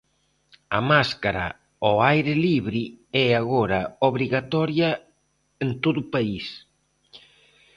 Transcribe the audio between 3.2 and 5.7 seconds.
é agora obrigatoria en